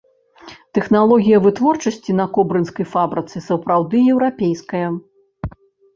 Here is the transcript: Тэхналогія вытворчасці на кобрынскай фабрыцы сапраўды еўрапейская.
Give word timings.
Тэхналогія 0.77 1.41
вытворчасці 1.45 2.11
на 2.21 2.25
кобрынскай 2.37 2.85
фабрыцы 2.95 3.45
сапраўды 3.49 3.97
еўрапейская. 4.15 4.87